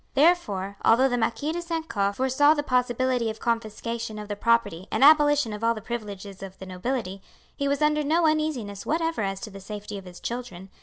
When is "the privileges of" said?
5.75-6.57